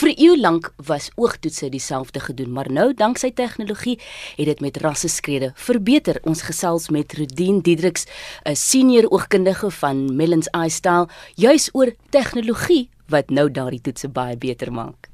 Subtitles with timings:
[0.00, 3.98] Vir eeu lank was oogtoetse dieselfde gedoen, maar nou danksy tegnologie
[4.38, 6.16] het dit met rasseskrede verbeter.
[6.24, 8.06] Ons gesels met Rudien Diedriks,
[8.48, 14.36] 'n senior oogkundige van Mellons Eye Style, juis oor tegnologie wat nou daardie toetse baie
[14.36, 15.10] beter maak.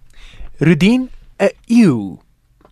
[0.59, 2.18] Rudien, 'n eeu.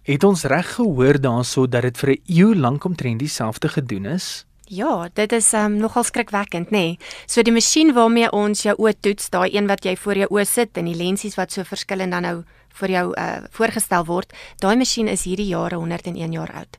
[0.03, 4.47] Het ons reg gehoor daaroor dat dit vir 'n eeu lank omtrent dieselfde gedoen is?
[4.75, 6.79] Ja, dit is um, nogal skrikwekkend, nê.
[6.79, 6.99] Nee.
[7.31, 10.47] So die masjien waarmee ons jou oë toets, daai een wat jy voor jou oë
[10.49, 12.37] sit en die lensies wat so verskillend dan nou
[12.81, 16.79] vir jou uh, voorgestel word, daai masjien is hierdie jare 101 jaar oud.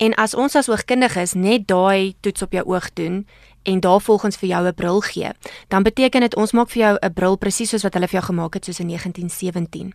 [0.00, 3.26] En as ons as oogkundiges net daai toets op jou oog doen
[3.68, 5.32] en daarvolgens vir jou 'n bril gee,
[5.68, 8.26] dan beteken dit ons maak vir jou 'n bril presies soos wat hulle vir jou
[8.32, 9.92] gemaak het soos in 1917.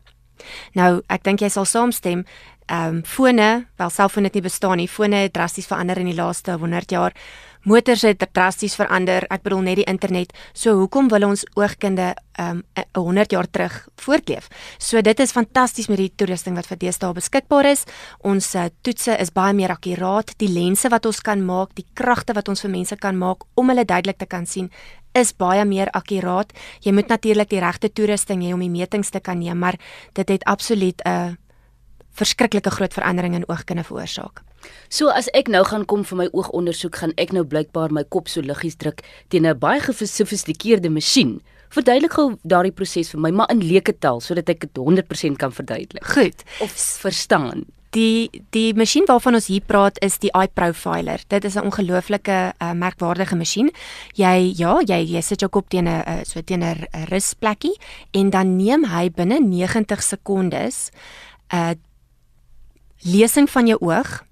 [0.73, 2.25] Nou, ek dink jy sal saamstem,
[2.69, 4.87] ehm um, fone, wel selfone het nie bestaan nie.
[4.87, 7.15] Fone het drasties verander in die laaste 100 jaar.
[7.67, 9.25] Motors het drasties verander.
[9.33, 10.31] Ek bedoel net die internet.
[10.53, 14.47] So hoekom wil ons oogkunde ehm um, 100 jaar terug voortleef?
[14.77, 17.83] So dit is fantasties met die toerusting wat vir deesdae beskikbaar is.
[18.21, 20.37] Ons uh, toetse is baie meer akkuraat.
[20.37, 23.73] Die lense wat ons kan maak, die kragte wat ons vir mense kan maak om
[23.73, 24.69] hulle duidelik te kan sien,
[25.17, 26.53] is baie meer akkuraat.
[26.85, 29.75] Jy moet natuurlik die regte toerusting hê om die metings te kan neem, maar
[30.13, 31.35] dit het absoluut 'n uh,
[32.17, 34.41] verskriklike groot verandering in oogkunde veroorsaak.
[34.89, 38.27] So as ek nou gaan kom vir my oogondersoek, gaan ek nou blykbaar my kop
[38.31, 41.41] so liggies druk teen 'n baie gesofistikeerde masjien.
[41.69, 45.51] Verduidelik gou daardie proses vir my, maar in leuke taal sodat ek dit 100% kan
[45.51, 46.05] verduidelik.
[46.05, 47.65] Goed, of verstaan.
[47.93, 51.21] Die die masjien waarvan ons hier praat is die eye profiler.
[51.27, 53.71] Dit is 'n ongelooflike uh, merkwaardige masjien.
[54.13, 57.77] Jy ja, jy jy sit jou kop teen 'n uh, so teen 'n rusplekkie
[58.13, 60.91] en dan neem hy binne 90 sekondes
[61.51, 61.73] 'n uh,
[63.03, 64.23] lesing van jou oog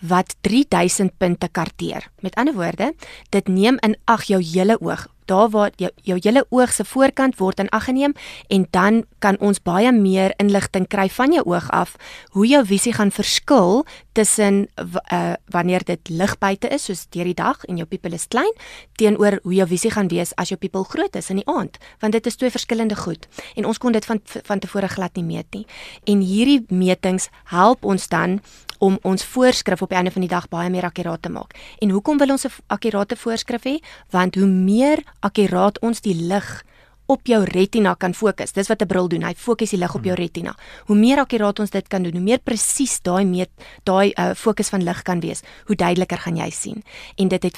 [0.00, 2.10] wat 3000 punte karteer.
[2.20, 2.92] Met ander woorde,
[3.30, 7.38] dit neem in ag jou hele oog daar waar jou jou hele oog se voorkant
[7.38, 8.14] word in ag geneem
[8.48, 11.96] en dan kan ons baie meer inligting kry van jou oog af
[12.34, 14.66] hoe jou visie gaan verskil tussen
[15.12, 18.52] uh, wanneer dit lig buite is soos deur die dag en jou pupil is klein
[18.96, 22.12] teenoor hoe jou visie gaan wees as jou pupil groot is in die aand want
[22.12, 25.54] dit is twee verskillende goed en ons kon dit van van tevore glad nie meet
[25.54, 25.66] nie
[26.04, 28.40] en hierdie metings help ons dan
[28.78, 31.56] om ons voorskrif op die einde van die dag baie meer akkuraat te maak.
[31.80, 33.76] En hoekom wil ons 'n akkurate voorskrif hê?
[34.10, 36.64] Want hoe meer akkuraat ons die lig
[37.06, 38.52] op jou retina kan fokus.
[38.52, 39.22] Dis wat 'n bril doen.
[39.22, 40.22] Hy fokus die lig op jou hmm.
[40.22, 40.56] retina.
[40.86, 43.50] Hoe meer akkuraat ons dit kan doen, hoe meer presies daai meet
[43.84, 46.82] daai uh, fokus van lig kan wees, hoe duideliker gaan jy sien.
[47.16, 47.56] En dit het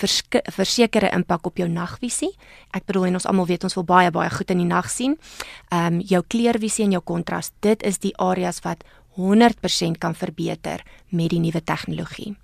[0.53, 2.37] versekerde impak op jou nagvisie.
[2.71, 5.19] Ek bedoel en ons almal weet ons wil baie baie goed in die nag sien.
[5.71, 8.85] Ehm um, jou kleurvisie en jou kontras, dit is die areas wat
[9.17, 12.37] 100% kan verbeter met die nuwe tegnologie.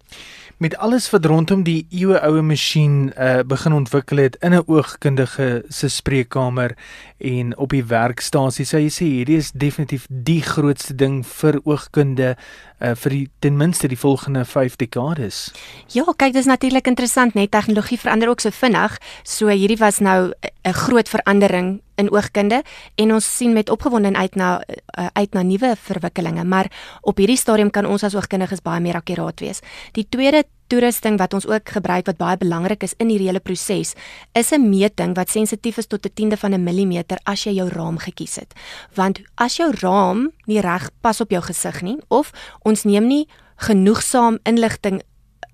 [0.57, 5.65] Met alles wat rondom die eeue oue masjien uh, begin ontwikkel het in 'n oogkundige
[5.69, 6.77] se spreekkamer
[7.19, 12.37] en op die werkstasie, sou jy sê hierdie is definitief die grootste ding vir oogkunde
[12.81, 15.53] uh, vir die ten minste die volgende 5 dekades.
[15.93, 18.99] Ja, kyk, dis natuurlik interessant, net tegnologie verander ook so vinnig.
[19.23, 20.33] So hierdie was nou
[20.65, 22.63] 'n groot verandering in oogkunde
[22.95, 24.63] en ons sien met opgewondenheid uit na
[25.13, 26.71] uit na nuwe verwikkelinge, maar
[27.01, 29.61] op hierdie stadium kan ons as oogkundiges baie meer akkuraat wees.
[29.93, 33.95] Die tweede toerusting wat ons ook gebruik wat baie belangrik is in hierdie hele proses,
[34.33, 37.69] is 'n meting wat sensitief is tot 'n tiende van 'n millimeter as jy jou
[37.69, 38.55] raam gekies het.
[38.95, 42.33] Want as jou raam nie reg pas op jou gesig nie of
[42.63, 45.03] ons neem nie genoegsaam inligting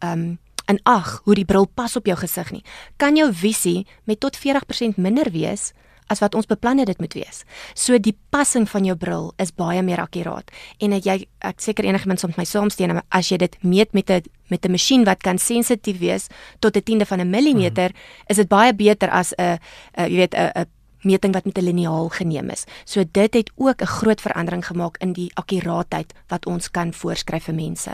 [0.04, 2.64] um in ag hoe die bril pas op jou gesig nie,
[2.96, 5.72] kan jou visie met tot 40% minder wees
[6.10, 7.44] as wat ons beplan het dit moet wees.
[7.74, 10.50] So die passing van jou bril is baie meer akkuraat.
[10.82, 11.16] En jy
[11.46, 15.04] ek seker enigiemand soms my saamsteen as jy dit meet met 'n met 'n masjien
[15.04, 16.26] wat kan sensitief wees
[16.60, 18.26] tot 'n tiende van 'n millimeter, hmm.
[18.28, 19.58] is dit baie beter as 'n
[19.96, 20.66] jy weet 'n
[21.02, 22.64] meting wat met 'n liniaal geneem is.
[22.84, 27.44] So dit het ook 'n groot verandering gemaak in die akkuraatheid wat ons kan voorskryf
[27.44, 27.90] vir mense.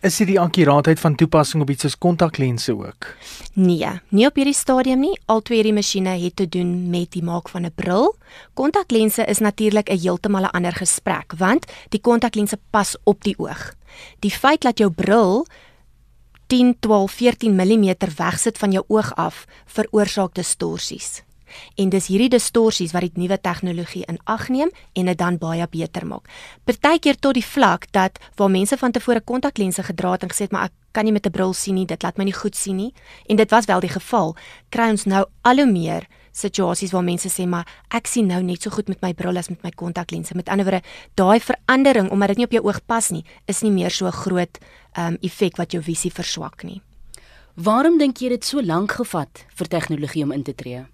[0.00, 3.16] Is dit die akkuraatheid van toepassing op iets soos kontaklense ook?
[3.52, 5.20] Nee, nie op hierdie stadium nie.
[5.26, 8.16] Al twee hierdie masjiene het te doen met die maak van 'n bril.
[8.54, 13.74] Kontaklense is natuurlik 'n heeltemal 'n ander gesprek want die kontaklense pas op die oog.
[14.18, 15.46] Die feit dat jou bril
[16.46, 21.22] 10, 12, 14 mm wegsit van jou oog af veroorsaak distorsies
[21.76, 25.66] en dis hierdie distorsies wat die nuwe tegnologie in ag neem en dit dan baie
[25.70, 26.28] beter maak.
[26.64, 30.52] Partykeer tot die vlak dat waar mense van tevore kontaklense gedra het en gesê het
[30.52, 32.76] maar ek kan nie met 'n bril sien nie, dit laat my nie goed sien
[32.76, 32.92] nie
[33.28, 34.36] en dit was wel die geval,
[34.70, 38.62] kry ons nou al hoe meer situasies waar mense sê maar ek sien nou net
[38.62, 40.34] so goed met my bril as met my kontaklense.
[40.34, 40.82] Met ander woorde,
[41.14, 44.58] daai verandering omdat dit nie op jou oog pas nie, is nie meer so groot
[44.98, 46.80] um effek wat jou visie verswak nie.
[47.54, 50.84] Waarom dink jy dit so lank gevat vir tegnologie om in te tree?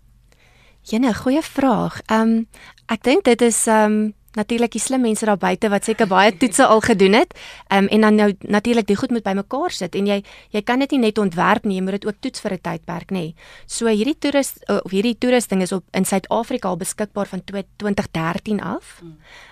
[0.83, 2.01] Jene, goeie vraag.
[2.07, 2.47] Ehm um,
[2.91, 6.33] ek dink dit is ehm um, natuurlik die slim mense daar buite wat seker baie
[6.37, 7.35] toetse al gedoen het.
[7.69, 10.79] Ehm um, en dan nou natuurlik die goed moet bymekaar sit en jy jy kan
[10.79, 13.35] dit nie net ontwerp nie, jy moet dit ook toets vir 'n tydperk, nê.
[13.67, 19.03] So hierdie toerist of hierdie toerusting is op in Suid-Afrika al beskikbaar van 2013 af.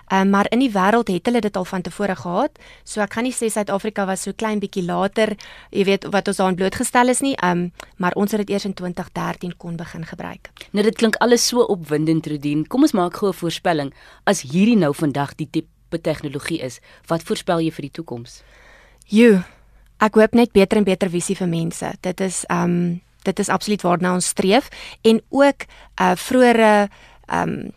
[0.09, 2.51] Ehm um, maar in die wêreld het hulle dit al van tevore gehad.
[2.83, 5.35] So ek gaan nie sê Suid-Afrika was so klein bietjie later,
[5.69, 7.35] jy weet wat ons daarin blootgestel is nie.
[7.35, 10.49] Ehm um, maar ons het dit eers in 2013 kon begin gebruik.
[10.71, 12.67] Nou dit klink alles so opwindend, Rudien.
[12.67, 13.93] Kom ons maak gou 'n voorspelling.
[14.23, 18.41] As hierdie nou vandag die tipe tegnologie is, wat voorspel jy vir die toekoms?
[19.09, 19.41] Jo,
[19.99, 21.93] ek hoop net beter en beter visie vir mense.
[22.01, 24.69] Dit is ehm um, dit is absoluut waarna ons streef
[25.03, 25.65] en ook
[26.01, 26.89] uh vroeëre
[27.27, 27.71] ehm um,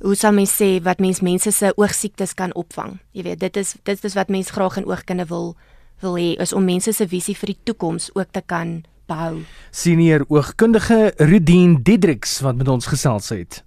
[0.00, 2.98] hoe sal mens sê wat mens mense se oogsiektes kan opvang.
[3.12, 5.54] Jy weet, dit is dit is wat mens graag in oogkunde wil
[6.00, 9.44] wil hê is om mense se visie vir die toekoms ook te kan behou.
[9.70, 13.63] Senior oogkundige Rudien Diedriks wat met ons gesels het.